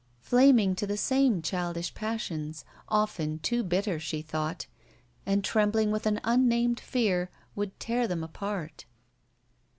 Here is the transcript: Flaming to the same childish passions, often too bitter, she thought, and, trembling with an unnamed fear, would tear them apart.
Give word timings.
Flaming 0.23 0.73
to 0.77 0.87
the 0.87 0.97
same 0.97 1.43
childish 1.43 1.93
passions, 1.93 2.65
often 2.89 3.37
too 3.37 3.61
bitter, 3.61 3.99
she 3.99 4.23
thought, 4.23 4.65
and, 5.27 5.43
trembling 5.43 5.91
with 5.91 6.07
an 6.07 6.19
unnamed 6.23 6.79
fear, 6.79 7.29
would 7.53 7.79
tear 7.79 8.07
them 8.07 8.23
apart. 8.23 8.85